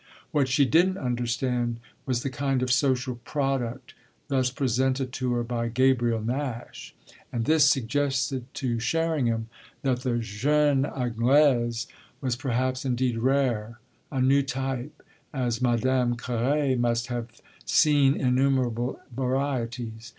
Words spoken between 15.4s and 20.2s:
Madame Carré must have seen innumerable varieties.